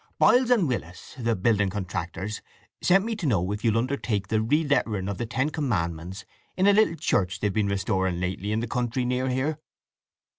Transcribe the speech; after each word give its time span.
Biles 0.17 0.49
and 0.49 0.67
Willis, 0.67 1.13
the 1.19 1.35
building 1.35 1.69
contractors, 1.69 2.41
sent 2.81 3.05
me 3.05 3.15
to 3.17 3.27
know 3.27 3.51
if 3.51 3.63
you'll 3.63 3.77
undertake 3.77 4.29
the 4.29 4.39
relettering 4.39 5.07
of 5.07 5.19
the 5.19 5.27
ten 5.27 5.51
commandments 5.51 6.25
in 6.57 6.65
a 6.65 6.73
little 6.73 6.95
church 6.95 7.39
they've 7.39 7.53
been 7.53 7.67
restoring 7.67 8.19
lately 8.19 8.51
in 8.51 8.61
the 8.61 8.67
country 8.67 9.05
near 9.05 9.29
here." 9.29 9.59